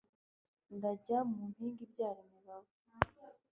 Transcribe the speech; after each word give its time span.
ndajya 0.75 1.17
mu 1.29 1.41
mpinga 1.51 1.81
ibyara 1.87 2.19
imibavu 2.27 2.73